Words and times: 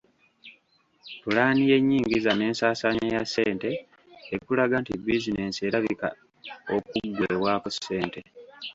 Pulaani 1.21 1.61
y’ennyingiza 1.69 2.31
n’ensaasaanya 2.35 3.05
ya 3.15 3.23
ssente 3.25 3.69
ekulaga 4.35 4.75
nti 4.81 4.93
bizinensi 5.05 5.59
erabika 5.69 6.07
okuggweebwako 6.75 7.67
ssente. 7.75 8.19